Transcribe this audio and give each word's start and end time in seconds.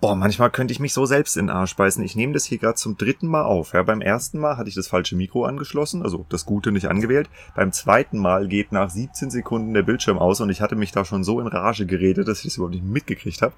Boah, 0.00 0.16
manchmal 0.16 0.50
könnte 0.50 0.72
ich 0.72 0.80
mich 0.80 0.94
so 0.94 1.04
selbst 1.04 1.36
in 1.36 1.48
den 1.48 1.54
Arsch 1.54 1.76
beißen. 1.76 2.02
Ich 2.02 2.16
nehme 2.16 2.32
das 2.32 2.46
hier 2.46 2.56
gerade 2.56 2.76
zum 2.76 2.96
dritten 2.96 3.26
Mal 3.26 3.42
auf. 3.42 3.74
Ja, 3.74 3.82
beim 3.82 4.00
ersten 4.00 4.38
Mal 4.38 4.56
hatte 4.56 4.70
ich 4.70 4.74
das 4.74 4.88
falsche 4.88 5.14
Mikro 5.14 5.44
angeschlossen, 5.44 6.02
also 6.02 6.24
das 6.30 6.46
Gute 6.46 6.72
nicht 6.72 6.88
angewählt. 6.88 7.28
Beim 7.54 7.70
zweiten 7.70 8.16
Mal 8.18 8.48
geht 8.48 8.72
nach 8.72 8.88
17 8.88 9.30
Sekunden 9.30 9.74
der 9.74 9.82
Bildschirm 9.82 10.18
aus 10.18 10.40
und 10.40 10.48
ich 10.48 10.62
hatte 10.62 10.74
mich 10.74 10.90
da 10.90 11.04
schon 11.04 11.22
so 11.22 11.38
in 11.38 11.48
Rage 11.48 11.84
geredet, 11.84 12.28
dass 12.28 12.38
ich 12.38 12.44
das 12.44 12.56
überhaupt 12.56 12.76
nicht 12.76 12.84
mitgekriegt 12.84 13.42
habe. 13.42 13.52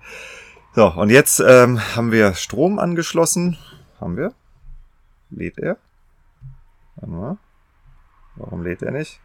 So, 0.75 0.89
und 0.89 1.11
jetzt 1.11 1.39
ähm, 1.39 1.81
haben 1.95 2.11
wir 2.11 2.34
Strom 2.34 2.80
angeschlossen. 2.80 3.56
Haben 4.00 4.16
wir? 4.16 4.34
Lädt 5.30 5.59
er? 5.59 5.77
Warte 6.96 7.11
mal. 7.11 7.36
Warum 8.34 8.64
lädt 8.64 8.82
er 8.82 8.90
nicht? 8.90 9.20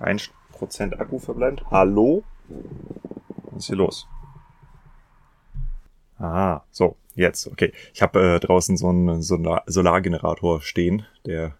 1% 0.00 0.98
Akku 0.98 1.20
verbleibt. 1.20 1.62
Hallo? 1.70 2.24
Was 3.52 3.58
ist 3.58 3.66
hier 3.66 3.76
los? 3.76 4.08
Ah, 6.22 6.62
so, 6.70 6.96
jetzt, 7.16 7.48
okay. 7.48 7.72
Ich 7.92 8.00
habe 8.00 8.36
äh, 8.36 8.40
draußen 8.40 8.76
so 8.76 8.88
einen 8.88 9.22
Solar 9.22 9.64
Solargenerator 9.66 10.62
stehen, 10.62 11.04
der 11.26 11.54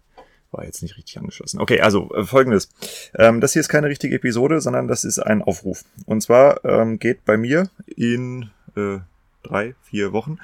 war 0.51 0.63
jetzt 0.63 0.81
nicht 0.81 0.95
richtig 0.97 1.17
angeschlossen. 1.17 1.59
Okay, 1.59 1.81
also 1.81 2.13
äh, 2.13 2.23
folgendes. 2.23 2.69
Ähm, 3.15 3.41
das 3.41 3.53
hier 3.53 3.59
ist 3.59 3.69
keine 3.69 3.87
richtige 3.87 4.15
Episode, 4.15 4.61
sondern 4.61 4.87
das 4.87 5.03
ist 5.03 5.19
ein 5.19 5.41
Aufruf. 5.41 5.83
Und 6.05 6.21
zwar 6.21 6.63
ähm, 6.63 6.97
geht 6.97 7.25
bei 7.25 7.35
mir 7.35 7.69
in 7.87 8.51
äh, 8.77 8.99
drei, 9.43 9.75
vier 9.83 10.13
Wochen. 10.13 10.37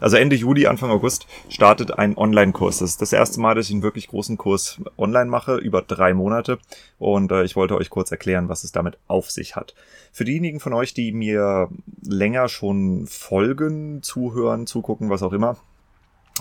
Also 0.00 0.16
Ende 0.16 0.36
Juli, 0.36 0.66
Anfang 0.66 0.90
August 0.90 1.26
startet 1.48 1.98
ein 1.98 2.16
Online-Kurs. 2.16 2.78
Das 2.78 2.90
ist 2.90 3.02
das 3.02 3.12
erste 3.12 3.40
Mal, 3.40 3.54
dass 3.54 3.66
ich 3.66 3.72
einen 3.72 3.82
wirklich 3.82 4.08
großen 4.08 4.36
Kurs 4.36 4.80
online 4.96 5.30
mache, 5.30 5.56
über 5.56 5.82
drei 5.82 6.14
Monate. 6.14 6.58
Und 6.98 7.32
äh, 7.32 7.44
ich 7.44 7.56
wollte 7.56 7.76
euch 7.76 7.90
kurz 7.90 8.10
erklären, 8.10 8.48
was 8.48 8.64
es 8.64 8.72
damit 8.72 8.98
auf 9.08 9.30
sich 9.30 9.56
hat. 9.56 9.74
Für 10.12 10.24
diejenigen 10.24 10.60
von 10.60 10.72
euch, 10.72 10.94
die 10.94 11.12
mir 11.12 11.68
länger 12.02 12.48
schon 12.48 13.06
folgen, 13.06 14.02
zuhören, 14.02 14.66
zugucken, 14.66 15.10
was 15.10 15.22
auch 15.22 15.32
immer, 15.32 15.56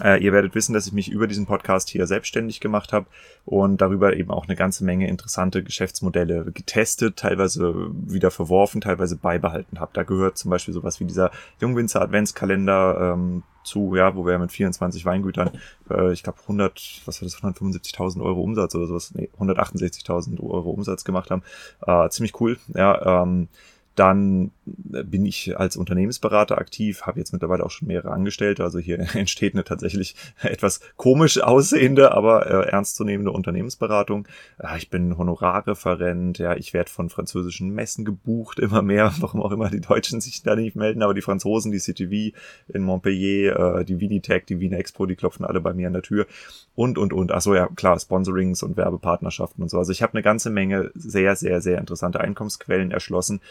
äh, 0.03 0.23
ihr 0.23 0.31
werdet 0.31 0.55
wissen, 0.55 0.73
dass 0.73 0.87
ich 0.87 0.93
mich 0.93 1.11
über 1.11 1.27
diesen 1.27 1.45
Podcast 1.45 1.89
hier 1.89 2.07
selbstständig 2.07 2.59
gemacht 2.59 2.93
habe 2.93 3.07
und 3.45 3.81
darüber 3.81 4.15
eben 4.15 4.31
auch 4.31 4.47
eine 4.47 4.55
ganze 4.55 4.85
Menge 4.85 5.07
interessante 5.07 5.63
Geschäftsmodelle 5.63 6.51
getestet, 6.51 7.17
teilweise 7.17 7.91
wieder 7.91 8.31
verworfen, 8.31 8.81
teilweise 8.81 9.17
beibehalten 9.17 9.79
habe. 9.79 9.91
Da 9.93 10.03
gehört 10.03 10.37
zum 10.37 10.51
Beispiel 10.51 10.73
sowas 10.73 10.99
wie 10.99 11.05
dieser 11.05 11.31
Jungwinzer 11.59 12.01
Adventskalender 12.01 13.13
ähm, 13.13 13.43
zu, 13.63 13.95
ja, 13.95 14.15
wo 14.15 14.25
wir 14.25 14.39
mit 14.39 14.51
24 14.51 15.05
Weingütern, 15.05 15.51
äh, 15.89 16.13
ich 16.13 16.23
glaube 16.23 16.39
100, 16.41 17.01
was 17.05 17.21
war 17.21 17.25
das, 17.27 17.37
175.000 17.37 18.23
Euro 18.23 18.41
Umsatz 18.41 18.73
oder 18.75 18.87
sowas, 18.87 19.13
nee, 19.13 19.29
168.000 19.39 20.39
Euro 20.39 20.71
Umsatz 20.71 21.03
gemacht 21.03 21.29
haben. 21.31 21.43
Äh, 21.85 22.09
ziemlich 22.09 22.39
cool, 22.39 22.57
ja. 22.73 23.23
Ähm, 23.23 23.49
dann 23.95 24.51
bin 24.65 25.25
ich 25.25 25.59
als 25.59 25.75
Unternehmensberater 25.75 26.57
aktiv, 26.57 27.01
habe 27.03 27.19
jetzt 27.19 27.33
mittlerweile 27.33 27.65
auch 27.65 27.71
schon 27.71 27.89
mehrere 27.89 28.11
Angestellte. 28.11 28.63
Also 28.63 28.79
hier 28.79 28.99
entsteht 29.15 29.53
eine 29.53 29.63
tatsächlich 29.63 30.15
etwas 30.41 30.79
komisch 30.95 31.41
aussehende, 31.41 32.13
aber 32.13 32.47
äh, 32.47 32.69
ernstzunehmende 32.69 33.31
Unternehmensberatung. 33.31 34.27
Äh, 34.59 34.77
ich 34.77 34.89
bin 34.89 35.17
Honorarreferent, 35.17 36.37
ja, 36.37 36.55
ich 36.55 36.73
werde 36.73 36.89
von 36.89 37.09
französischen 37.09 37.71
Messen 37.71 38.05
gebucht, 38.05 38.59
immer 38.59 38.81
mehr, 38.81 39.13
warum 39.19 39.41
auch 39.41 39.51
immer 39.51 39.69
die 39.69 39.81
Deutschen 39.81 40.21
sich 40.21 40.41
da 40.41 40.55
nicht 40.55 40.75
melden, 40.75 41.03
aber 41.03 41.13
die 41.13 41.21
Franzosen, 41.21 41.71
die 41.71 41.79
CTV 41.79 42.35
in 42.69 42.83
Montpellier, 42.83 43.79
äh, 43.79 43.85
die 43.85 43.99
Vinitech, 43.99 44.45
die 44.45 44.59
Wien 44.59 44.73
Expo, 44.73 45.05
die 45.05 45.15
klopfen 45.15 45.45
alle 45.45 45.59
bei 45.59 45.73
mir 45.73 45.87
an 45.87 45.93
der 45.93 46.01
Tür 46.01 46.27
und, 46.75 46.97
und, 46.97 47.11
und. 47.11 47.31
Achso, 47.31 47.53
ja, 47.53 47.67
klar, 47.67 47.99
Sponsorings 47.99 48.63
und 48.63 48.77
Werbepartnerschaften 48.77 49.61
und 49.61 49.69
so. 49.69 49.77
Also 49.77 49.91
ich 49.91 50.01
habe 50.01 50.13
eine 50.13 50.23
ganze 50.23 50.49
Menge 50.49 50.91
sehr, 50.95 51.35
sehr, 51.35 51.61
sehr 51.61 51.77
interessante 51.77 52.21
Einkommensquellen 52.21 52.91
erschlossen. 52.91 53.41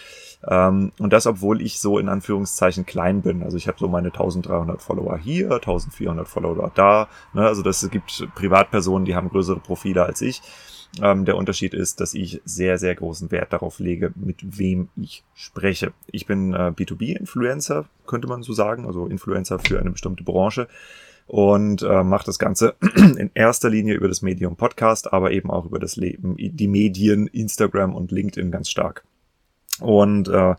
Ähm, 0.46 0.92
und 0.98 1.12
das, 1.12 1.26
obwohl 1.26 1.60
ich 1.60 1.80
so 1.80 1.98
in 1.98 2.08
Anführungszeichen 2.08 2.86
klein 2.86 3.22
bin. 3.22 3.42
Also 3.42 3.56
ich 3.56 3.68
habe 3.68 3.78
so 3.78 3.88
meine 3.88 4.08
1300 4.08 4.80
Follower 4.80 5.18
hier, 5.18 5.52
1400 5.52 6.26
Follower 6.26 6.70
da. 6.74 7.08
Ne? 7.34 7.46
Also 7.46 7.62
das 7.62 7.88
gibt 7.90 8.26
Privatpersonen, 8.34 9.04
die 9.04 9.14
haben 9.14 9.28
größere 9.28 9.60
Profile 9.60 10.04
als 10.04 10.22
ich. 10.22 10.42
Ähm, 11.00 11.24
der 11.24 11.36
Unterschied 11.36 11.72
ist, 11.72 12.00
dass 12.00 12.14
ich 12.14 12.40
sehr, 12.44 12.78
sehr 12.78 12.94
großen 12.94 13.30
Wert 13.30 13.52
darauf 13.52 13.78
lege, 13.78 14.12
mit 14.16 14.58
wem 14.58 14.88
ich 14.96 15.22
spreche. 15.34 15.92
Ich 16.10 16.26
bin 16.26 16.52
äh, 16.52 16.72
B2B-Influencer, 16.74 17.84
könnte 18.06 18.26
man 18.26 18.42
so 18.42 18.52
sagen, 18.52 18.86
also 18.86 19.06
Influencer 19.06 19.60
für 19.60 19.78
eine 19.78 19.92
bestimmte 19.92 20.24
Branche 20.24 20.66
und 21.28 21.82
äh, 21.82 22.02
mache 22.02 22.26
das 22.26 22.40
Ganze 22.40 22.74
in 22.96 23.30
erster 23.34 23.70
Linie 23.70 23.94
über 23.94 24.08
das 24.08 24.20
Medium 24.20 24.56
Podcast, 24.56 25.12
aber 25.12 25.30
eben 25.30 25.48
auch 25.50 25.64
über 25.64 25.78
das 25.78 25.94
Leben, 25.94 26.34
die 26.36 26.68
Medien, 26.68 27.28
Instagram 27.28 27.94
und 27.94 28.10
LinkedIn 28.10 28.50
ganz 28.50 28.68
stark. 28.68 29.04
Und 29.80 30.28
äh, 30.28 30.54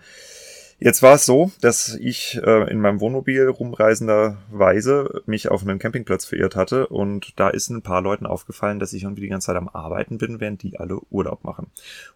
Jetzt 0.84 1.04
war 1.04 1.14
es 1.14 1.28
so, 1.28 1.52
dass 1.62 1.96
ich 2.02 2.42
äh, 2.44 2.72
in 2.72 2.82
meinem 2.82 3.02
Wohnmobil 3.02 3.48
rumreisenderweise 3.48 5.22
mich 5.28 5.52
auf 5.52 5.62
einen 5.62 5.78
Campingplatz 5.78 6.26
verirrt 6.26 6.56
hatte 6.56 6.88
und 6.88 7.40
da 7.40 7.50
ist 7.50 7.70
ein 7.70 7.84
paar 7.84 8.02
Leuten 8.02 8.26
aufgefallen, 8.26 8.80
dass 8.80 8.92
ich 8.94 9.04
irgendwie 9.04 9.22
die 9.22 9.28
ganze 9.28 9.46
Zeit 9.46 9.58
am 9.58 9.70
Arbeiten 9.70 10.18
bin, 10.18 10.40
während 10.40 10.64
die 10.64 10.80
alle 10.80 10.98
Urlaub 11.12 11.44
machen. 11.44 11.68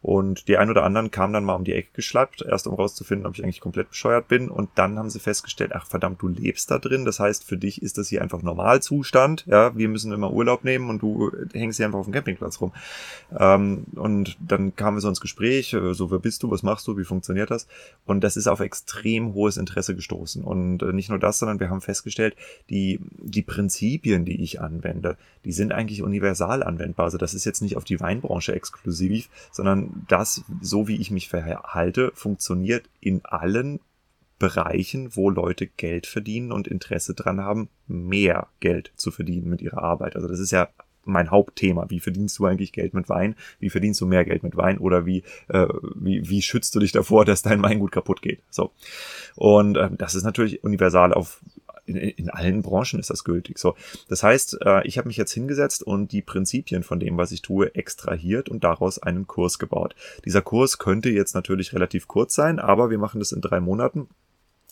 Und 0.02 0.48
die 0.48 0.58
ein 0.58 0.72
oder 0.72 0.82
anderen 0.84 1.12
kamen 1.12 1.32
dann 1.32 1.46
mal 1.46 1.54
um 1.54 1.64
die 1.64 1.74
Ecke 1.74 1.90
geschlappt, 1.94 2.42
erst 2.42 2.66
um 2.66 2.74
rauszufinden, 2.74 3.28
ob 3.28 3.36
ich 3.36 3.44
eigentlich 3.44 3.62
komplett 3.62 3.90
bescheuert 3.90 4.28
bin 4.30 4.50
und 4.50 4.72
dann 4.74 4.98
haben 4.98 5.12
sie 5.12 5.20
festgestellt, 5.20 5.74
ach 5.76 5.86
verdammt, 5.86 6.24
du 6.24 6.28
lebst 6.28 6.72
da 6.72 6.80
drin, 6.80 7.06
das 7.06 7.20
heißt, 7.20 7.44
für 7.44 7.58
dich 7.58 7.84
ist 7.84 8.00
das 8.00 8.08
hier 8.08 8.24
einfach 8.24 8.42
Normalzustand, 8.42 9.46
ja, 9.46 9.78
wir 9.78 9.90
müssen 9.90 10.12
immer 10.12 10.34
Urlaub 10.34 10.64
nehmen 10.64 10.90
und 10.90 11.04
du 11.04 11.32
hängst 11.54 11.78
hier 11.78 11.86
einfach 11.86 12.00
auf 12.00 12.08
dem 12.08 12.14
Campingplatz 12.14 12.60
rum. 12.60 12.72
Ähm, 13.38 13.86
und 13.94 14.38
dann 14.40 14.76
kamen 14.76 14.98
wir 14.98 15.02
so 15.02 15.10
ins 15.10 15.22
Gespräch, 15.22 15.72
äh, 15.74 15.94
so, 15.94 16.10
wer 16.10 16.18
bist 16.18 16.42
du, 16.42 16.50
was 16.50 16.64
machst 16.64 16.88
du, 16.88 16.98
wie 16.98 17.04
funktioniert 17.04 17.52
das? 17.52 17.68
Und 18.08 18.24
das 18.24 18.38
ist 18.38 18.55
auf 18.56 18.62
extrem 18.62 19.34
hohes 19.34 19.58
Interesse 19.58 19.96
gestoßen. 19.96 20.44
Und 20.46 20.82
äh, 20.82 20.94
nicht 20.94 21.10
nur 21.10 21.20
das, 21.20 21.40
sondern 21.40 21.60
wir 21.60 21.70
haben 21.70 21.82
festgestellt, 21.82 22.38
die, 22.70 23.02
die 23.18 23.42
Prinzipien, 23.42 24.24
die 24.24 24.42
ich 24.42 24.62
anwende, 24.62 25.18
die 25.44 25.52
sind 25.52 25.74
eigentlich 25.74 26.02
universal 26.02 26.64
anwendbar. 26.64 27.06
Also 27.06 27.18
das 27.18 27.34
ist 27.34 27.44
jetzt 27.44 27.62
nicht 27.62 27.76
auf 27.76 27.84
die 27.84 28.00
Weinbranche 28.00 28.56
exklusiv, 28.56 29.30
sondern 29.52 30.06
das, 30.08 30.46
so 30.62 30.88
wie 30.88 30.96
ich 30.96 31.12
mich 31.12 31.28
verhalte, 31.28 32.14
funktioniert 32.16 32.90
in 33.02 33.26
allen 33.26 33.82
Bereichen, 34.40 35.16
wo 35.18 35.30
Leute 35.30 35.68
Geld 35.68 36.08
verdienen 36.08 36.54
und 36.54 36.68
Interesse 36.68 37.14
dran 37.14 37.42
haben, 37.42 37.68
mehr 37.88 38.48
Geld 38.62 38.92
zu 38.96 39.12
verdienen 39.12 39.50
mit 39.50 39.62
ihrer 39.62 39.84
Arbeit. 39.84 40.16
Also 40.16 40.30
das 40.30 40.40
ist 40.40 40.52
ja 40.52 40.70
mein 41.06 41.32
Hauptthema. 41.32 41.90
Wie 41.90 42.00
verdienst 42.00 42.38
du 42.40 42.46
eigentlich 42.46 42.72
Geld 42.72 42.94
mit 42.94 43.10
Wein? 43.10 43.36
Wie 43.60 43.70
verdienst 43.70 44.02
du 44.02 44.06
mehr 44.06 44.26
Geld 44.26 44.44
mit 44.44 44.58
Wein? 44.58 44.78
Oder 44.78 45.06
wie, 45.06 45.24
äh, 45.48 45.68
wie, 45.96 46.28
wie 46.30 46.42
schützt 46.42 46.76
du 46.76 46.80
dich 46.80 46.92
davor, 46.92 47.26
dass 47.26 47.42
dein 47.42 47.62
Weingut 47.62 47.92
kaputt 47.92 48.22
geht? 48.22 48.42
So. 48.50 48.72
Und 49.36 49.78
äh, 49.78 49.90
das 49.98 50.16
ist 50.16 50.24
natürlich 50.24 50.64
universal 50.64 51.14
auf 51.14 51.42
in, 51.86 51.98
in 51.98 52.30
allen 52.30 52.62
Branchen 52.62 53.00
ist 53.00 53.10
das 53.10 53.24
gültig. 53.24 53.60
So, 53.60 53.76
das 54.10 54.24
heißt, 54.24 54.58
äh, 54.66 54.88
ich 54.88 54.98
habe 54.98 55.08
mich 55.08 55.18
jetzt 55.18 55.34
hingesetzt 55.34 55.84
und 55.84 56.12
die 56.12 56.22
Prinzipien 56.22 56.84
von 56.84 57.00
dem, 57.00 57.18
was 57.18 57.32
ich 57.32 57.42
tue, 57.42 57.76
extrahiert 57.76 58.50
und 58.50 58.64
daraus 58.64 58.98
einen 58.98 59.28
Kurs 59.28 59.60
gebaut. 59.60 59.96
Dieser 60.26 60.42
Kurs 60.42 60.78
könnte 60.78 61.10
jetzt 61.10 61.36
natürlich 61.36 61.74
relativ 61.74 62.08
kurz 62.08 62.34
sein, 62.34 62.60
aber 62.60 62.90
wir 62.90 62.98
machen 62.98 63.20
das 63.20 63.32
in 63.32 63.42
drei 63.42 63.60
Monaten 63.60 64.08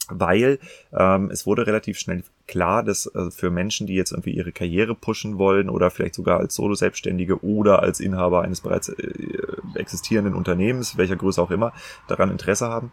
weil 0.09 0.59
ähm, 0.91 1.29
es 1.31 1.45
wurde 1.45 1.65
relativ 1.65 1.97
schnell 1.97 2.23
klar, 2.47 2.83
dass 2.83 3.05
äh, 3.07 3.31
für 3.31 3.49
Menschen, 3.49 3.87
die 3.87 3.95
jetzt 3.95 4.11
irgendwie 4.11 4.31
ihre 4.31 4.51
Karriere 4.51 4.95
pushen 4.95 5.37
wollen 5.37 5.69
oder 5.69 5.89
vielleicht 5.89 6.15
sogar 6.15 6.39
als 6.39 6.55
Solo-Selbstständige 6.55 7.43
oder 7.43 7.81
als 7.81 7.99
Inhaber 7.99 8.41
eines 8.41 8.61
bereits 8.61 8.89
äh, 8.89 8.97
existierenden 9.75 10.33
Unternehmens, 10.33 10.97
welcher 10.97 11.15
Größe 11.15 11.41
auch 11.41 11.51
immer, 11.51 11.73
daran 12.07 12.31
Interesse 12.31 12.67
haben, 12.67 12.91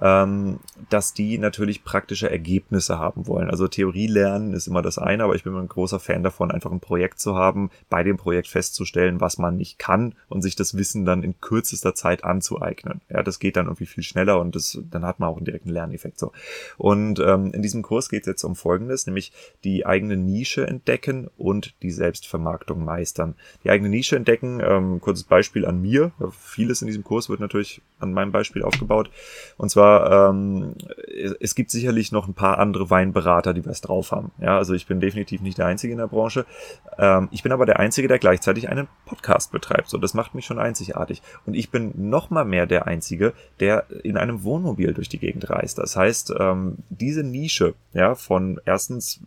ähm, 0.00 0.60
dass 0.88 1.12
die 1.12 1.38
natürlich 1.38 1.84
praktische 1.84 2.30
Ergebnisse 2.30 2.98
haben 2.98 3.26
wollen. 3.26 3.50
Also 3.50 3.68
Theorie 3.68 4.06
lernen 4.06 4.54
ist 4.54 4.66
immer 4.66 4.82
das 4.82 4.98
eine, 4.98 5.24
aber 5.24 5.34
ich 5.34 5.44
bin 5.44 5.54
ein 5.56 5.68
großer 5.68 6.00
Fan 6.00 6.22
davon, 6.22 6.50
einfach 6.50 6.72
ein 6.72 6.80
Projekt 6.80 7.20
zu 7.20 7.34
haben, 7.34 7.70
bei 7.88 8.02
dem 8.02 8.16
Projekt 8.16 8.48
festzustellen, 8.48 9.20
was 9.20 9.38
man 9.38 9.56
nicht 9.56 9.78
kann 9.78 10.14
und 10.28 10.42
sich 10.42 10.56
das 10.56 10.76
Wissen 10.76 11.04
dann 11.04 11.22
in 11.22 11.40
kürzester 11.40 11.94
Zeit 11.94 12.24
anzueignen. 12.24 13.00
Ja, 13.10 13.22
das 13.22 13.38
geht 13.38 13.56
dann 13.56 13.66
irgendwie 13.66 13.86
viel 13.86 14.02
schneller 14.02 14.40
und 14.40 14.56
das, 14.56 14.78
dann 14.90 15.04
hat 15.04 15.20
man 15.20 15.28
auch 15.28 15.36
einen 15.36 15.44
direkten 15.44 15.70
Lerneffekt. 15.70 16.18
So. 16.18 16.32
Und 16.78 17.20
ähm, 17.20 17.52
in 17.52 17.62
diesem 17.62 17.82
Kurs 17.82 18.08
geht 18.08 18.22
es 18.22 18.26
jetzt 18.26 18.44
um 18.44 18.56
Folgendes, 18.56 18.89
nämlich 19.06 19.32
die 19.64 19.86
eigene 19.86 20.16
Nische 20.16 20.66
entdecken 20.66 21.28
und 21.36 21.74
die 21.82 21.90
Selbstvermarktung 21.90 22.84
meistern. 22.84 23.34
Die 23.64 23.70
eigene 23.70 23.88
Nische 23.88 24.16
entdecken, 24.16 24.60
ähm, 24.62 25.00
kurzes 25.00 25.24
Beispiel 25.24 25.66
an 25.66 25.80
mir. 25.80 26.12
Vieles 26.30 26.82
in 26.82 26.86
diesem 26.86 27.04
Kurs 27.04 27.28
wird 27.28 27.40
natürlich 27.40 27.82
an 27.98 28.12
meinem 28.12 28.32
Beispiel 28.32 28.62
aufgebaut. 28.62 29.10
Und 29.56 29.70
zwar 29.70 30.30
ähm, 30.30 30.74
es 31.40 31.54
gibt 31.54 31.70
sicherlich 31.70 32.12
noch 32.12 32.28
ein 32.28 32.34
paar 32.34 32.58
andere 32.58 32.90
Weinberater, 32.90 33.54
die 33.54 33.64
was 33.66 33.80
drauf 33.80 34.12
haben. 34.12 34.30
Ja, 34.40 34.56
also 34.56 34.74
ich 34.74 34.86
bin 34.86 35.00
definitiv 35.00 35.40
nicht 35.40 35.58
der 35.58 35.66
Einzige 35.66 35.92
in 35.92 35.98
der 35.98 36.06
Branche. 36.06 36.46
Ähm, 36.98 37.28
ich 37.30 37.42
bin 37.42 37.52
aber 37.52 37.66
der 37.66 37.78
Einzige, 37.78 38.08
der 38.08 38.18
gleichzeitig 38.18 38.68
einen 38.68 38.88
Podcast 39.06 39.52
betreibt. 39.52 39.88
So, 39.88 39.98
das 39.98 40.14
macht 40.14 40.34
mich 40.34 40.46
schon 40.46 40.58
einzigartig. 40.58 41.22
Und 41.46 41.54
ich 41.54 41.70
bin 41.70 41.92
noch 41.96 42.30
mal 42.30 42.44
mehr 42.44 42.66
der 42.66 42.86
Einzige, 42.86 43.32
der 43.58 43.86
in 44.02 44.16
einem 44.16 44.42
Wohnmobil 44.44 44.94
durch 44.94 45.08
die 45.08 45.18
Gegend 45.18 45.48
reist. 45.50 45.78
Das 45.78 45.96
heißt, 45.96 46.34
ähm, 46.38 46.78
diese 46.88 47.22
Nische, 47.22 47.74
ja, 47.92 48.14
von 48.14 48.60
erstens 48.80 49.20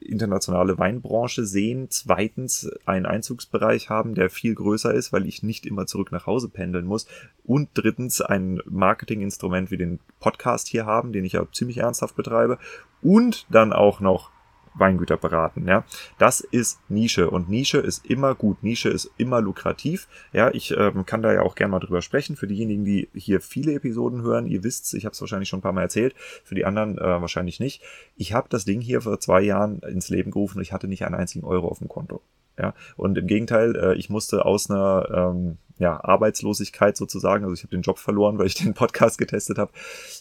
internationale 0.00 0.76
Weinbranche 0.76 1.44
sehen. 1.44 1.86
Zweitens 1.90 2.68
einen 2.84 3.06
Einzugsbereich 3.06 3.90
haben, 3.90 4.14
der 4.14 4.28
viel 4.28 4.54
größer 4.54 4.92
ist, 4.92 5.12
weil 5.12 5.26
ich 5.26 5.44
nicht 5.44 5.66
immer 5.66 5.86
zurück 5.86 6.10
nach 6.10 6.26
Hause 6.26 6.48
pendeln 6.48 6.86
muss. 6.86 7.06
Und 7.44 7.68
drittens 7.74 8.20
ein 8.20 8.60
Marketinginstrument 8.64 9.70
wie 9.70 9.76
den 9.76 10.00
Podcast 10.18 10.66
hier 10.66 10.84
haben, 10.84 11.12
den 11.12 11.24
ich 11.24 11.34
ja 11.34 11.46
ziemlich 11.52 11.78
ernsthaft 11.78 12.16
betreibe. 12.16 12.58
Und 13.02 13.46
dann 13.50 13.72
auch 13.72 14.00
noch 14.00 14.32
Weingüter 14.74 15.16
beraten. 15.16 15.66
Ja, 15.66 15.84
das 16.18 16.40
ist 16.40 16.80
Nische 16.88 17.30
und 17.30 17.48
Nische 17.48 17.78
ist 17.78 18.06
immer 18.06 18.34
gut. 18.34 18.62
Nische 18.62 18.88
ist 18.88 19.10
immer 19.16 19.40
lukrativ. 19.40 20.08
Ja, 20.32 20.50
ich 20.52 20.76
ähm, 20.76 21.06
kann 21.06 21.22
da 21.22 21.32
ja 21.32 21.42
auch 21.42 21.54
gerne 21.54 21.72
mal 21.72 21.80
drüber 21.80 22.02
sprechen. 22.02 22.36
Für 22.36 22.46
diejenigen, 22.46 22.84
die 22.84 23.08
hier 23.14 23.40
viele 23.40 23.74
Episoden 23.74 24.22
hören, 24.22 24.46
ihr 24.46 24.62
wisst's, 24.64 24.94
ich 24.94 25.04
habe 25.04 25.12
es 25.12 25.20
wahrscheinlich 25.20 25.48
schon 25.48 25.58
ein 25.58 25.62
paar 25.62 25.72
Mal 25.72 25.82
erzählt. 25.82 26.14
Für 26.44 26.54
die 26.54 26.64
anderen 26.64 26.98
äh, 26.98 27.02
wahrscheinlich 27.02 27.60
nicht. 27.60 27.82
Ich 28.16 28.32
habe 28.32 28.48
das 28.48 28.64
Ding 28.64 28.80
hier 28.80 29.00
vor 29.00 29.20
zwei 29.20 29.42
Jahren 29.42 29.80
ins 29.80 30.08
Leben 30.08 30.30
gerufen. 30.30 30.60
Ich 30.60 30.72
hatte 30.72 30.88
nicht 30.88 31.04
einen 31.04 31.14
einzigen 31.14 31.44
Euro 31.44 31.68
auf 31.68 31.78
dem 31.78 31.88
Konto. 31.88 32.20
Ja, 32.58 32.74
und 32.96 33.16
im 33.16 33.26
Gegenteil, 33.26 33.76
äh, 33.76 33.94
ich 33.94 34.10
musste 34.10 34.44
aus 34.44 34.68
einer 34.68 35.32
ähm, 35.32 35.58
ja, 35.78 36.02
Arbeitslosigkeit 36.02 36.96
sozusagen, 36.96 37.44
also 37.44 37.54
ich 37.54 37.62
habe 37.62 37.70
den 37.70 37.82
Job 37.82 37.98
verloren, 37.98 38.38
weil 38.38 38.46
ich 38.46 38.54
den 38.54 38.74
Podcast 38.74 39.18
getestet 39.18 39.58
habe, 39.58 39.72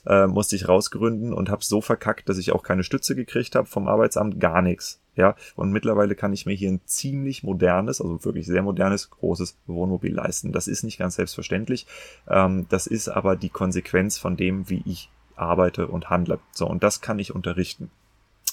äh, 0.06 0.28
musste 0.28 0.56
ich 0.56 0.68
rausgründen 0.68 1.34
und 1.34 1.50
habe 1.50 1.64
so 1.64 1.82
verkackt, 1.82 2.30
dass 2.30 2.38
ich 2.38 2.52
auch 2.52 2.64
keine 2.64 2.84
Stütze 2.84 3.16
gekriegt 3.16 3.56
habe 3.56 3.68
vom 3.68 3.88
Arbeitsamt, 3.88 4.40
gar 4.40 4.62
nichts. 4.62 5.02
Ja, 5.16 5.36
und 5.56 5.72
mittlerweile 5.72 6.14
kann 6.14 6.32
ich 6.32 6.46
mir 6.46 6.54
hier 6.54 6.70
ein 6.70 6.82
ziemlich 6.86 7.42
modernes, 7.42 8.02
also 8.02 8.24
wirklich 8.24 8.46
sehr 8.46 8.62
modernes, 8.62 9.10
großes 9.10 9.58
Wohnmobil 9.66 10.14
leisten. 10.14 10.52
Das 10.52 10.68
ist 10.68 10.84
nicht 10.84 11.00
ganz 11.00 11.16
selbstverständlich. 11.16 11.88
Ähm, 12.30 12.68
das 12.70 12.86
ist 12.86 13.10
aber 13.10 13.36
die 13.36 13.50
Konsequenz 13.50 14.20
von 14.20 14.38
dem, 14.38 14.70
wie 14.70 14.84
ich 14.86 15.10
arbeite 15.36 15.88
und 15.88 16.12
handle. 16.12 16.40
So, 16.52 16.68
und 16.68 16.84
das 16.84 17.02
kann 17.02 17.18
ich 17.18 17.34
unterrichten. 17.34 17.90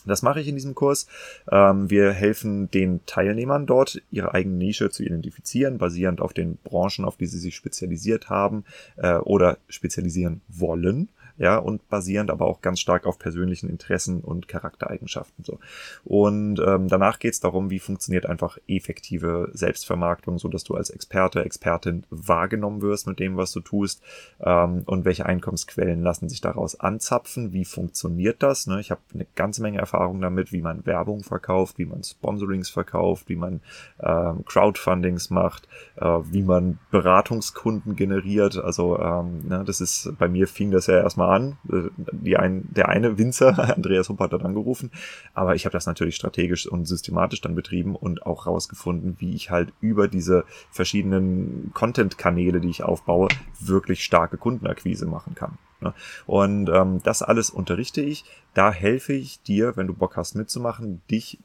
Das 0.04 0.22
mache 0.22 0.40
ich 0.40 0.48
in 0.48 0.54
diesem 0.54 0.74
Kurs. 0.74 1.06
Ähm, 1.50 1.90
wir 1.90 2.12
helfen 2.12 2.70
den 2.70 3.04
Teilnehmern 3.06 3.66
dort, 3.66 4.02
ihre 4.10 4.34
eigene 4.34 4.56
Nische 4.56 4.90
zu 4.90 5.02
identifizieren, 5.02 5.78
basierend 5.78 6.20
auf 6.20 6.32
den 6.32 6.56
Branchen, 6.58 7.04
auf 7.04 7.16
die 7.16 7.26
sie 7.26 7.38
sich 7.38 7.54
spezialisiert 7.54 8.28
haben 8.28 8.64
äh, 8.96 9.16
oder 9.16 9.58
spezialisieren 9.68 10.42
wollen 10.48 11.08
ja, 11.36 11.58
und 11.58 11.88
basierend 11.88 12.30
aber 12.30 12.46
auch 12.46 12.60
ganz 12.60 12.80
stark 12.80 13.06
auf 13.06 13.18
persönlichen 13.18 13.68
Interessen 13.68 14.20
und 14.20 14.46
Charaktereigenschaften. 14.46 15.44
So. 15.44 15.58
Und 16.04 16.60
ähm, 16.64 16.88
danach 16.88 17.18
geht 17.18 17.32
es 17.32 17.40
darum, 17.40 17.70
wie 17.70 17.80
funktioniert 17.80 18.26
einfach 18.26 18.58
effektive 18.68 19.50
Selbstvermarktung, 19.52 20.38
so 20.38 20.48
dass 20.48 20.64
du 20.64 20.74
als 20.74 20.90
Experte, 20.90 21.44
Expertin 21.44 22.04
wahrgenommen 22.10 22.82
wirst 22.82 23.06
mit 23.06 23.18
dem, 23.18 23.36
was 23.36 23.52
du 23.52 23.60
tust 23.60 24.02
ähm, 24.40 24.82
und 24.86 25.04
welche 25.04 25.26
Einkommensquellen 25.26 26.02
lassen 26.02 26.28
sich 26.28 26.40
daraus 26.40 26.78
anzapfen, 26.78 27.52
wie 27.52 27.64
funktioniert 27.64 28.42
das. 28.42 28.66
Ne? 28.66 28.80
Ich 28.80 28.90
habe 28.90 29.00
eine 29.12 29.26
ganze 29.34 29.62
Menge 29.62 29.78
Erfahrung 29.78 30.20
damit, 30.20 30.52
wie 30.52 30.62
man 30.62 30.86
Werbung 30.86 31.24
verkauft, 31.24 31.78
wie 31.78 31.86
man 31.86 32.02
Sponsorings 32.04 32.70
verkauft, 32.70 33.28
wie 33.28 33.36
man 33.36 33.60
ähm, 34.00 34.44
Crowdfundings 34.44 35.30
macht, 35.30 35.68
äh, 35.96 36.04
wie 36.04 36.42
man 36.42 36.78
Beratungskunden 36.90 37.96
generiert. 37.96 38.56
Also 38.56 38.98
ähm, 38.98 39.48
ne, 39.48 39.64
das 39.66 39.80
ist 39.80 40.12
bei 40.18 40.28
mir 40.28 40.46
fing 40.46 40.70
das 40.70 40.86
ja 40.86 40.98
erstmal 40.98 41.23
an. 41.28 41.58
Äh, 41.70 41.90
die 41.96 42.36
ein, 42.36 42.68
der 42.70 42.88
eine 42.88 43.18
Winzer, 43.18 43.58
Andreas 43.76 44.08
Hump, 44.08 44.20
hat 44.20 44.32
dann 44.32 44.42
angerufen. 44.42 44.90
Aber 45.34 45.54
ich 45.54 45.64
habe 45.64 45.72
das 45.72 45.86
natürlich 45.86 46.16
strategisch 46.16 46.66
und 46.66 46.86
systematisch 46.86 47.40
dann 47.40 47.54
betrieben 47.54 47.96
und 47.96 48.26
auch 48.26 48.46
rausgefunden, 48.46 49.16
wie 49.18 49.34
ich 49.34 49.50
halt 49.50 49.72
über 49.80 50.08
diese 50.08 50.44
verschiedenen 50.70 51.70
Content-Kanäle, 51.74 52.60
die 52.60 52.70
ich 52.70 52.82
aufbaue, 52.82 53.28
wirklich 53.60 54.04
starke 54.04 54.36
Kundenakquise 54.36 55.06
machen 55.06 55.34
kann. 55.34 55.58
Ne? 55.80 55.94
Und 56.26 56.68
ähm, 56.70 57.00
das 57.02 57.22
alles 57.22 57.50
unterrichte 57.50 58.00
ich. 58.00 58.24
Da 58.54 58.72
helfe 58.72 59.12
ich 59.12 59.42
dir, 59.42 59.76
wenn 59.76 59.86
du 59.86 59.94
Bock 59.94 60.16
hast 60.16 60.34
mitzumachen, 60.34 61.02
dich 61.10 61.38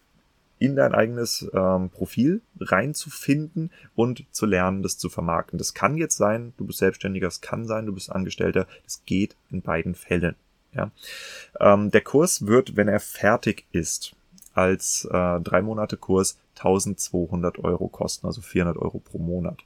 in 0.60 0.76
dein 0.76 0.94
eigenes 0.94 1.50
ähm, 1.54 1.90
Profil 1.90 2.42
reinzufinden 2.60 3.72
und 3.96 4.26
zu 4.32 4.46
lernen, 4.46 4.84
das 4.84 4.98
zu 4.98 5.10
vermarkten. 5.10 5.58
Das 5.58 5.74
kann 5.74 5.98
jetzt 5.98 6.18
sein, 6.18 6.54
du 6.58 6.66
bist 6.66 6.80
Selbstständiger, 6.80 7.28
es 7.28 7.42
kann 7.42 7.66
sein, 7.66 7.86
du 7.86 7.94
bist 7.94 8.12
Angestellter. 8.12 8.68
Das 8.84 9.04
geht 9.06 9.36
in 9.50 9.62
beiden 9.62 9.96
Fällen. 9.96 10.36
Ja. 10.74 10.92
Ähm, 11.60 11.92
der 11.92 12.02
Kurs 12.02 12.46
wird, 12.46 12.76
wenn 12.76 12.90
er 12.90 13.00
fertig 13.00 13.66
ist, 13.72 14.16
als 14.54 15.06
äh, 15.06 15.40
drei 15.40 15.62
Monate 15.62 15.98
Kurs 15.98 16.38
1200 16.58 17.60
Euro 17.60 17.88
kosten, 17.88 18.28
also 18.28 18.42
400 18.42 18.78
Euro 18.78 19.00
pro 19.00 19.18
Monat. 19.18 19.60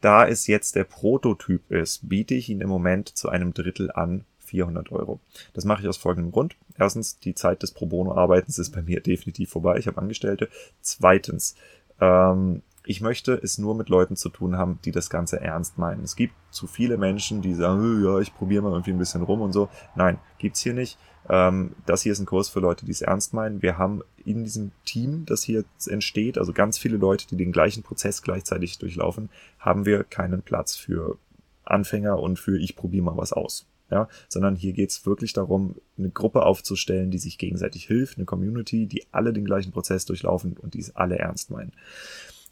Da 0.00 0.26
es 0.26 0.46
jetzt 0.46 0.74
der 0.74 0.84
Prototyp 0.84 1.70
ist, 1.70 2.08
biete 2.08 2.34
ich 2.34 2.48
ihn 2.48 2.60
im 2.60 2.68
Moment 2.68 3.16
zu 3.16 3.28
einem 3.28 3.54
Drittel 3.54 3.90
an 3.90 4.24
400 4.46 4.90
Euro. 4.92 5.20
Das 5.52 5.64
mache 5.64 5.82
ich 5.82 5.88
aus 5.88 5.96
folgendem 5.96 6.32
Grund. 6.32 6.56
Erstens, 6.78 7.18
die 7.18 7.34
Zeit 7.34 7.62
des 7.62 7.72
Pro 7.72 7.86
Bono-Arbeitens 7.86 8.58
ist 8.58 8.70
bei 8.70 8.82
mir 8.82 9.00
definitiv 9.02 9.50
vorbei. 9.50 9.78
Ich 9.78 9.86
habe 9.86 9.98
Angestellte. 9.98 10.48
Zweitens, 10.80 11.54
ähm, 12.00 12.62
ich 12.88 13.00
möchte 13.00 13.34
es 13.34 13.58
nur 13.58 13.74
mit 13.74 13.88
Leuten 13.88 14.14
zu 14.14 14.28
tun 14.28 14.56
haben, 14.56 14.78
die 14.84 14.92
das 14.92 15.10
Ganze 15.10 15.40
ernst 15.40 15.76
meinen. 15.76 16.04
Es 16.04 16.14
gibt 16.14 16.34
zu 16.50 16.68
viele 16.68 16.96
Menschen, 16.96 17.42
die 17.42 17.52
sagen, 17.52 18.04
ja, 18.04 18.20
ich 18.20 18.32
probiere 18.32 18.62
mal 18.62 18.70
irgendwie 18.70 18.92
ein 18.92 18.98
bisschen 18.98 19.22
rum 19.22 19.40
und 19.40 19.52
so. 19.52 19.68
Nein, 19.96 20.18
gibt's 20.38 20.60
hier 20.60 20.72
nicht. 20.72 20.96
Ähm, 21.28 21.72
das 21.84 22.02
hier 22.02 22.12
ist 22.12 22.20
ein 22.20 22.26
Kurs 22.26 22.48
für 22.48 22.60
Leute, 22.60 22.86
die 22.86 22.92
es 22.92 23.02
ernst 23.02 23.34
meinen. 23.34 23.60
Wir 23.60 23.76
haben 23.76 24.02
in 24.24 24.44
diesem 24.44 24.70
Team, 24.84 25.24
das 25.26 25.42
hier 25.42 25.64
entsteht, 25.88 26.38
also 26.38 26.52
ganz 26.52 26.78
viele 26.78 26.96
Leute, 26.96 27.26
die 27.26 27.36
den 27.36 27.50
gleichen 27.50 27.82
Prozess 27.82 28.22
gleichzeitig 28.22 28.78
durchlaufen, 28.78 29.30
haben 29.58 29.84
wir 29.84 30.04
keinen 30.04 30.42
Platz 30.42 30.76
für 30.76 31.18
Anfänger 31.64 32.20
und 32.20 32.38
für 32.38 32.56
ich 32.56 32.76
probiere 32.76 33.04
mal 33.04 33.16
was 33.16 33.32
aus 33.32 33.66
ja, 33.90 34.08
sondern 34.28 34.56
hier 34.56 34.72
geht's 34.72 35.06
wirklich 35.06 35.32
darum, 35.32 35.76
eine 35.98 36.10
Gruppe 36.10 36.44
aufzustellen, 36.44 37.10
die 37.10 37.18
sich 37.18 37.38
gegenseitig 37.38 37.86
hilft, 37.86 38.18
eine 38.18 38.26
Community, 38.26 38.86
die 38.86 39.04
alle 39.12 39.32
den 39.32 39.44
gleichen 39.44 39.72
Prozess 39.72 40.04
durchlaufen 40.04 40.56
und 40.56 40.74
die 40.74 40.80
es 40.80 40.94
alle 40.96 41.18
ernst 41.18 41.50
meinen. 41.50 41.72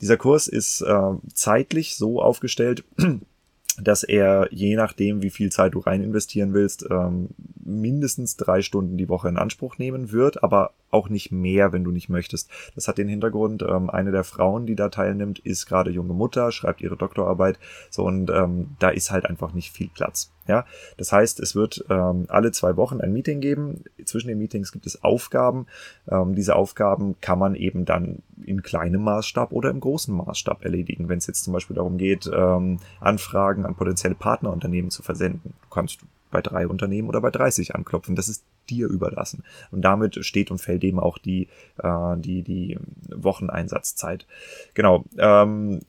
Dieser 0.00 0.16
Kurs 0.16 0.48
ist 0.48 0.81
äh, 0.82 1.12
zeitlich 1.32 1.96
so 1.96 2.20
aufgestellt, 2.22 2.84
dass 3.82 4.04
er 4.04 4.48
je 4.52 4.76
nachdem, 4.76 5.22
wie 5.22 5.31
viel 5.31 5.50
Zeit 5.50 5.75
du 5.75 5.81
rein 5.81 6.02
investieren 6.02 6.54
willst, 6.54 6.86
ähm, 6.90 7.31
mindestens 7.64 8.37
drei 8.37 8.62
Stunden 8.62 8.96
die 8.96 9.08
Woche 9.08 9.28
in 9.28 9.37
Anspruch 9.37 9.78
nehmen 9.78 10.12
wird, 10.12 10.43
aber 10.43 10.72
auch 10.90 11.08
nicht 11.08 11.32
mehr, 11.32 11.72
wenn 11.72 11.84
du 11.84 11.90
nicht 11.90 12.08
möchtest. 12.08 12.49
Das 12.75 12.88
hat 12.88 12.99
den 12.99 13.08
Hintergrund, 13.08 13.62
ähm, 13.62 13.90
eine 13.90 14.12
der 14.12 14.25
Frauen, 14.25 14.64
die 14.66 14.76
da 14.76 14.88
teilnimmt, 14.88 15.40
ist 15.40 15.66
gerade 15.66 15.90
junge 15.90 16.14
Mutter, 16.14 16.52
schreibt 16.52 16.81
ihre 16.81 16.96
Doktorarbeit, 16.96 17.58
so 17.90 18.05
und 18.05 18.31
ähm, 18.31 18.76
da 18.78 18.90
ist 18.90 19.11
halt 19.11 19.26
einfach 19.26 19.52
nicht 19.52 19.72
viel 19.72 19.88
Platz. 19.88 20.31
Ja, 20.46 20.66
das 20.99 21.11
heißt, 21.11 21.40
es 21.40 21.56
wird 21.56 21.87
ähm, 21.88 22.26
alle 22.28 22.52
zwei 22.52 22.76
Wochen 22.76 23.00
ein 23.00 23.14
Meeting 23.14 23.40
geben. 23.40 23.84
Zwischen 24.05 24.28
den 24.28 24.38
Meetings 24.38 24.72
gibt 24.72 24.84
es 24.84 25.02
Aufgaben. 25.02 25.66
Ähm, 26.06 26.34
diese 26.34 26.55
Aufgaben 26.55 27.19
kann 27.22 27.38
man 27.38 27.55
eben 27.55 27.87
dann 27.87 28.19
in 28.44 28.62
kleinem 28.62 29.02
Maßstab 29.02 29.52
oder 29.52 29.70
im 29.70 29.81
großen 29.81 30.14
Maßstab 30.14 30.62
erledigen. 30.62 31.08
Wenn 31.08 31.16
es 31.16 31.26
jetzt 31.26 31.44
zum 31.44 31.55
Beispiel 31.55 31.76
darum 31.76 31.96
geht, 31.96 32.31
ähm, 32.32 32.78
Anfragen 33.00 33.64
an 33.64 33.75
potenzielle 33.75 34.14
Partnerunternehmen 34.14 34.90
zu 34.90 35.02
versenden, 35.02 35.55
du 35.62 35.69
kannst 35.70 36.00
bei 36.34 36.42
drei 36.42 36.66
Unternehmen 36.66 37.08
oder 37.08 37.20
bei 37.20 37.31
30 37.31 37.76
anklopfen. 37.76 38.16
Das 38.16 38.28
ist 38.28 38.44
dir 38.69 38.88
überlassen. 38.88 39.44
Und 39.70 39.82
damit 39.82 40.25
steht 40.26 40.50
und 40.50 40.58
fällt 40.58 40.82
eben 40.82 40.99
auch 40.99 41.16
die, 41.16 41.49
äh, 41.78 42.16
die, 42.16 42.42
die 42.42 42.78
Wocheneinsatzzeit. 43.14 44.26
Genau. 44.75 45.04
Ähm, 45.16 45.80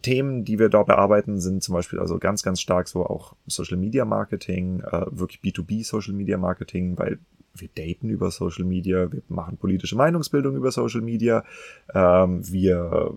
Themen, 0.00 0.44
die 0.44 0.58
wir 0.58 0.70
da 0.70 0.82
bearbeiten, 0.82 1.40
sind 1.40 1.62
zum 1.62 1.74
Beispiel 1.74 1.98
also 1.98 2.18
ganz, 2.18 2.42
ganz 2.42 2.60
stark 2.60 2.88
so 2.88 3.04
auch 3.04 3.34
Social 3.46 3.76
Media 3.76 4.06
Marketing, 4.06 4.80
äh, 4.80 5.04
wirklich 5.10 5.40
B2B 5.42 5.84
Social 5.84 6.14
Media 6.14 6.38
Marketing, 6.38 6.98
weil 6.98 7.18
wir 7.54 7.68
daten 7.74 8.08
über 8.08 8.30
Social 8.30 8.64
Media, 8.64 9.12
wir 9.12 9.20
machen 9.28 9.58
politische 9.58 9.94
Meinungsbildung 9.94 10.56
über 10.56 10.72
Social 10.72 11.02
Media, 11.02 11.44
ähm, 11.92 12.40
wir 12.50 13.12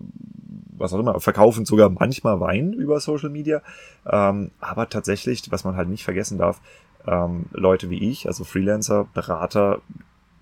was 0.78 0.92
auch 0.92 0.98
immer, 0.98 1.20
verkaufen 1.20 1.64
sogar 1.64 1.90
manchmal 1.90 2.40
Wein 2.40 2.72
über 2.72 3.00
Social 3.00 3.30
Media. 3.30 3.62
Ähm, 4.06 4.50
aber 4.60 4.88
tatsächlich, 4.88 5.42
was 5.50 5.64
man 5.64 5.76
halt 5.76 5.88
nicht 5.88 6.04
vergessen 6.04 6.38
darf, 6.38 6.60
ähm, 7.06 7.46
Leute 7.52 7.90
wie 7.90 8.10
ich, 8.10 8.26
also 8.26 8.44
Freelancer, 8.44 9.06
Berater, 9.14 9.80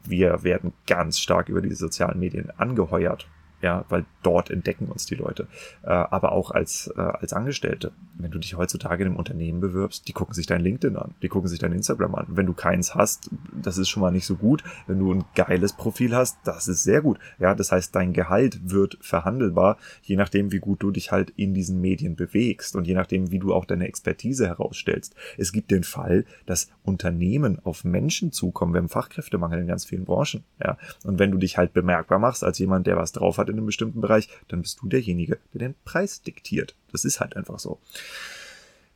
wir 0.05 0.43
werden 0.43 0.73
ganz 0.87 1.19
stark 1.19 1.49
über 1.49 1.63
die 1.63 1.75
sozialen 1.75 2.19
Medien 2.19 2.51
angeheuert 2.57 3.27
ja, 3.65 3.87
weil 3.89 4.05
dort 4.23 4.51
entdecken 4.51 4.89
uns 4.89 5.07
die 5.07 5.15
Leute. 5.15 5.49
Äh, 5.85 5.89
aber 5.89 6.33
auch 6.33 6.51
als, 6.51 6.93
äh, 6.95 7.01
als 7.01 7.33
Angestellte. 7.33 7.93
Wenn 8.15 8.31
du 8.31 8.39
dich 8.39 8.59
heutzutage 8.59 9.03
in 9.03 9.09
einem 9.09 9.17
Unternehmen 9.17 9.61
bewirbst, 9.61 10.07
die 10.07 10.13
gucken 10.13 10.35
sich 10.35 10.45
dein 10.45 10.61
LinkedIn 10.61 10.97
an, 10.97 11.15
die 11.23 11.29
gucken 11.29 11.49
sich 11.49 11.61
dein 11.61 11.73
Instagram 11.73 12.15
an. 12.15 12.27
Wenn 12.29 12.45
du 12.45 12.53
keins 12.53 12.95
hast, 12.95 13.31
das 13.53 13.79
ist 13.79 13.89
schon 13.89 14.03
mal 14.03 14.11
nicht 14.11 14.27
so 14.27 14.37
gut. 14.37 14.63
Wenn 14.87 14.99
du 14.99 15.15
ein 15.15 15.25
geiles 15.35 15.73
Profil 15.73 16.15
hast, 16.15 16.37
das 16.45 16.69
ist 16.69 16.83
sehr 16.83 17.01
gut. 17.01 17.19
Ja, 17.39 17.55
das 17.55 17.73
heißt, 17.73 17.97
dein 17.97 18.13
Gehalt 18.13 18.71
wird 18.71 18.99
verhandelbar, 19.01 19.79
je 20.03 20.17
nachdem, 20.17 20.53
wie 20.53 20.59
gut 20.59 20.83
du 20.83 20.91
dich 20.91 21.11
halt 21.11 21.31
in 21.31 21.55
diesen 21.55 21.81
Medien 21.81 22.17
bewegst 22.17 22.77
und 22.77 22.87
je 22.87 22.95
nachdem, 22.95 23.31
wie 23.31 23.39
du 23.39 23.55
auch 23.55 23.65
deine 23.65 23.89
Expertise 23.89 24.47
herausstellst. 24.47 25.15
Es 25.39 25.53
gibt 25.53 25.71
den 25.71 25.85
Fall, 25.85 26.27
dass 26.45 26.69
Unternehmen 26.83 27.59
auf 27.65 27.83
Menschen 27.83 28.31
zukommen. 28.31 28.75
Wir 28.75 28.83
haben 28.83 28.91
Fachkräftemangel 28.91 29.61
in 29.61 29.67
ganz 29.67 29.87
vielen 29.87 30.05
Branchen. 30.05 30.45
Ja, 30.63 30.77
und 31.05 31.19
wenn 31.19 31.31
du 31.31 31.39
dich 31.39 31.57
halt 31.57 31.73
bemerkbar 31.73 32.19
machst 32.19 32.45
als 32.45 32.59
jemand, 32.59 32.87
der 32.87 32.99
was 32.99 33.13
drauf 33.13 33.39
hat 33.39 33.54
in 33.55 33.59
einem 33.59 33.67
bestimmten 33.67 34.01
Bereich, 34.01 34.29
dann 34.49 34.63
bist 34.63 34.81
du 34.83 34.89
derjenige, 34.89 35.39
der 35.53 35.61
den 35.61 35.75
Preis 35.85 36.23
diktiert. 36.23 36.75
Das 36.93 37.05
ist 37.05 37.21
halt 37.21 37.37
einfach 37.37 37.59
so. 37.59 37.79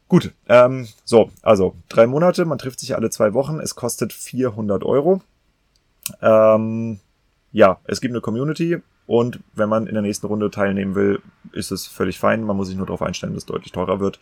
Gut, 0.09 0.33
ähm, 0.49 0.89
so, 1.05 1.31
also 1.43 1.77
drei 1.89 2.07
Monate, 2.07 2.45
man 2.45 2.59
trifft 2.59 2.81
sich 2.81 2.95
alle 2.97 3.11
zwei 3.11 3.35
Wochen, 3.35 3.61
es 3.61 3.75
kostet 3.75 4.13
400 4.13 4.83
Euro. 4.85 5.21
Ähm, 6.23 7.01
ja, 7.53 7.79
es 7.85 8.01
gibt 8.01 8.13
eine 8.13 8.23
Community 8.23 8.79
und 9.07 9.41
wenn 9.55 9.69
man 9.69 9.87
in 9.87 9.95
der 9.95 10.03
nächsten 10.03 10.27
Runde 10.27 10.51
teilnehmen 10.51 10.95
will, 10.95 11.21
ist 11.53 11.71
es 11.71 11.87
völlig 11.87 12.19
fein. 12.19 12.43
Man 12.43 12.57
muss 12.57 12.69
sich 12.69 12.77
nur 12.77 12.87
darauf 12.87 13.03
einstellen, 13.03 13.35
dass 13.35 13.43
es 13.43 13.47
deutlich 13.47 13.73
teurer 13.73 14.01
wird. 14.01 14.19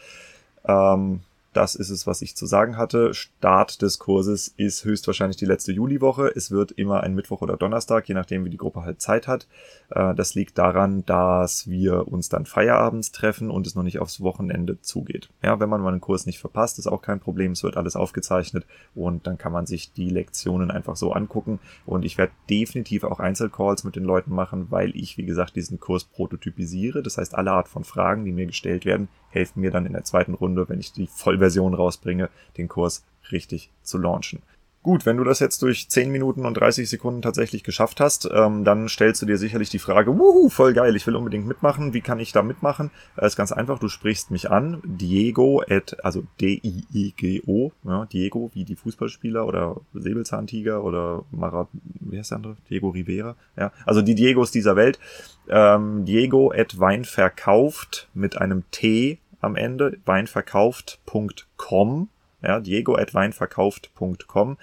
Ähm, 0.65 1.21
das 1.57 1.75
ist 1.75 1.91
es, 1.91 2.07
was 2.07 2.21
ich 2.21 2.37
zu 2.37 2.45
sagen 2.45 2.77
hatte. 2.77 3.15
Start 3.15 3.81
des 3.81 3.99
Kurses 3.99 4.53
ist 4.57 4.85
höchstwahrscheinlich 4.85 5.39
die 5.39 5.47
letzte 5.47 5.73
Juliwoche. 5.73 6.31
Es 6.35 6.51
wird 6.51 6.73
immer 6.73 7.03
ein 7.03 7.15
Mittwoch 7.15 7.41
oder 7.41 7.57
Donnerstag, 7.57 8.07
je 8.09 8.15
nachdem, 8.15 8.45
wie 8.45 8.51
die 8.51 8.59
Gruppe 8.59 8.83
halt 8.83 9.01
Zeit 9.01 9.27
hat. 9.27 9.47
Äh, 9.91 10.15
das 10.15 10.35
liegt 10.35 10.59
daran, 10.59 11.05
dass 11.07 11.69
wir 11.69 12.09
uns 12.09 12.29
dann 12.29 12.45
feierabends 12.45 13.11
treffen 13.11 13.51
und 13.51 13.67
es 13.67 13.75
noch 13.75 13.83
nicht 13.83 14.01
aufs 14.01 14.21
Wochenende 14.21 14.81
zugeht. 14.83 15.31
Ja, 15.43 15.59
wenn 15.59 15.71
man 15.71 15.81
mal 15.81 15.93
einen 15.93 16.01
Kurs 16.03 16.27
nicht 16.27 16.39
verpasst, 16.39 16.79
ist 16.79 16.87
auch 16.87 17.01
kein 17.01 17.21
Problem. 17.21 17.53
Es 17.53 17.63
wird 17.63 17.79
alles 17.79 17.97
aufgezeichnet 17.97 18.67
und 18.95 19.27
dann 19.27 19.39
kann 19.39 19.53
man 19.53 19.67
sich 19.67 19.93
die 19.93 20.11
Lektionen 20.11 20.71
einfach 20.71 20.97
so 20.97 21.13
angucken. 21.13 21.59
Und 21.87 22.05
ich 22.05 22.19
werde 22.19 22.33
definitiv 22.51 23.05
auch 23.05 23.19
Einzelcalls 23.19 23.83
mit 23.83 23.97
den 23.97 24.05
Leuten 24.05 24.35
machen, 24.35 24.67
weil 24.71 24.95
ich, 24.95 25.17
wie 25.17 25.25
gesagt, 25.25 25.57
diesen 25.57 25.81
Kurs 25.81 26.05
prototypisiere. 26.05 27.03
Das 27.03 27.17
heißt, 27.17 27.35
alle 27.35 27.53
Art 27.53 27.69
von 27.69 27.85
Fragen, 27.85 28.27
die 28.27 28.33
mir 28.33 28.47
gestellt 28.47 28.85
werden, 28.85 29.09
helfen 29.31 29.61
mir 29.61 29.71
dann 29.71 29.87
in 29.87 29.93
der 29.93 30.05
zweiten 30.05 30.35
Runde, 30.35 30.69
wenn 30.69 30.81
ich 30.81 30.93
die 30.93 31.07
Vollversion 31.47 31.75
rausbringe, 31.75 32.29
den 32.57 32.69
Kurs 32.69 33.05
richtig 33.31 33.71
zu 33.83 33.99
launchen. 33.99 34.43
Gut, 34.83 35.05
wenn 35.05 35.17
du 35.17 35.25
das 35.25 35.41
jetzt 35.41 35.63
durch 35.63 35.89
10 35.89 36.13
Minuten 36.13 36.47
und 36.47 36.55
30 36.55 36.89
Sekunden 36.89 37.21
tatsächlich 37.21 37.65
geschafft 37.65 37.99
hast, 37.99 38.31
ähm, 38.33 38.63
dann 38.63 38.89
stellst 38.89 39.21
du 39.21 39.27
dir 39.27 39.37
sicherlich 39.37 39.69
die 39.69 39.81
Frage, 39.81 40.17
wuhu, 40.17 40.49
voll 40.49 40.75
geil, 40.75 40.95
ich 40.95 41.05
will 41.09 41.17
unbedingt 41.17 41.45
mitmachen, 41.45 41.93
wie 41.93 42.03
kann 42.03 42.21
ich 42.21 42.31
da 42.31 42.43
mitmachen? 42.43 42.93
Das 43.17 43.33
ist 43.33 43.37
ganz 43.37 43.51
einfach, 43.51 43.81
du 43.81 43.89
sprichst 43.89 44.31
mich 44.31 44.49
an, 44.49 44.81
Diego 44.85 45.61
at, 45.69 46.05
also 46.05 46.23
D-I-E-G-O, 46.41 47.73
ja, 47.83 48.07
Diego, 48.07 48.53
wie 48.55 48.65
die 48.65 48.77
Fußballspieler 48.77 49.45
oder 49.45 49.81
Säbelzahntiger 49.93 50.85
oder 50.85 51.25
Marat, 51.33 51.67
wie 51.73 52.17
heißt 52.17 52.31
der 52.31 52.37
andere? 52.37 52.57
Diego 52.71 52.91
Rivera, 52.91 53.35
ja, 53.57 53.73
also 53.87 54.03
die 54.03 54.15
Diegos 54.15 54.53
dieser 54.53 54.77
Welt, 54.77 55.01
ähm, 55.49 56.05
Diego 56.05 56.53
at 56.53 56.79
Weinverkauft 56.79 58.09
mit 58.15 58.39
einem 58.39 58.63
T 58.71 59.19
am 59.47 59.57
Ende, 59.57 59.97
weinverkauft.com, 60.05 62.11
ja, 62.43 62.61
diego 62.61 62.97
at 62.97 63.15
weinverkauft.com 63.15 64.59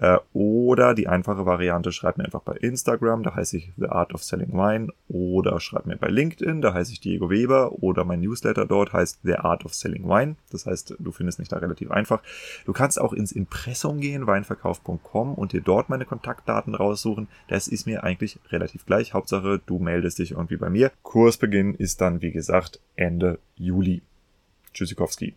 äh, 0.00 0.18
oder 0.32 0.94
die 0.94 1.08
einfache 1.08 1.44
Variante, 1.44 1.92
schreibt 1.92 2.18
mir 2.18 2.24
einfach 2.24 2.42
bei 2.42 2.54
Instagram, 2.54 3.22
da 3.22 3.34
heiße 3.34 3.56
ich 3.56 3.72
The 3.76 3.88
Art 3.88 4.14
of 4.14 4.22
Selling 4.22 4.52
Wine 4.52 4.88
oder 5.08 5.60
schreibt 5.60 5.86
mir 5.86 5.96
bei 5.96 6.08
LinkedIn, 6.08 6.60
da 6.60 6.72
heiße 6.72 6.92
ich 6.92 7.00
Diego 7.00 7.30
Weber 7.30 7.82
oder 7.82 8.04
mein 8.04 8.20
Newsletter 8.20 8.64
dort 8.64 8.92
heißt 8.92 9.20
The 9.24 9.36
Art 9.36 9.64
of 9.64 9.74
Selling 9.74 10.08
Wine, 10.08 10.36
das 10.50 10.66
heißt, 10.66 10.96
du 10.98 11.12
findest 11.12 11.38
mich 11.38 11.48
da 11.48 11.58
relativ 11.58 11.90
einfach. 11.90 12.22
Du 12.64 12.72
kannst 12.72 13.00
auch 13.00 13.12
ins 13.12 13.32
Impressum 13.32 14.00
gehen, 14.00 14.26
weinverkauf.com 14.26 15.34
und 15.34 15.52
dir 15.52 15.62
dort 15.62 15.88
meine 15.88 16.04
Kontaktdaten 16.04 16.74
raussuchen, 16.74 17.28
das 17.48 17.68
ist 17.68 17.86
mir 17.86 18.04
eigentlich 18.04 18.38
relativ 18.50 18.86
gleich, 18.86 19.14
Hauptsache 19.14 19.60
du 19.66 19.78
meldest 19.78 20.18
dich 20.18 20.32
irgendwie 20.32 20.56
bei 20.56 20.70
mir. 20.70 20.92
Kursbeginn 21.02 21.74
ist 21.74 22.00
dann, 22.00 22.22
wie 22.22 22.32
gesagt, 22.32 22.80
Ende 22.96 23.38
Juli. 23.56 24.02
Tchuzikowski 24.78 25.34